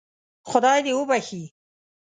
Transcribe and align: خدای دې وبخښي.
خدای 0.49 0.79
دې 0.85 0.93
وبخښي. 0.97 1.43